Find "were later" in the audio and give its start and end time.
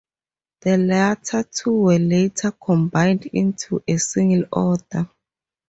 1.83-2.49